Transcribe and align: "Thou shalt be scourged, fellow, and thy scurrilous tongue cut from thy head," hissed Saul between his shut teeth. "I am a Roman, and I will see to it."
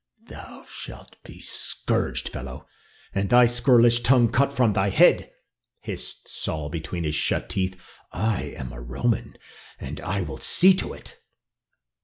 "Thou 0.29 0.65
shalt 0.67 1.17
be 1.23 1.41
scourged, 1.41 2.27
fellow, 2.29 2.65
and 3.13 3.29
thy 3.29 3.45
scurrilous 3.45 3.99
tongue 3.99 4.31
cut 4.31 4.51
from 4.51 4.73
thy 4.73 4.89
head," 4.89 5.31
hissed 5.79 6.27
Saul 6.27 6.69
between 6.69 7.03
his 7.03 7.13
shut 7.13 7.49
teeth. 7.51 7.99
"I 8.11 8.45
am 8.57 8.73
a 8.73 8.81
Roman, 8.81 9.37
and 9.79 10.01
I 10.01 10.21
will 10.21 10.37
see 10.39 10.73
to 10.73 10.93
it." 10.93 11.17